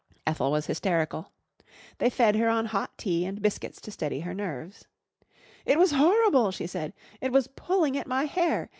[0.25, 1.31] Ethel was hysterical.
[1.99, 4.87] They fed her on hot tea and biscuits to steady her nerves.
[5.63, 6.93] "It was horrible!" she said.
[7.21, 8.67] "It was pulling at my hair.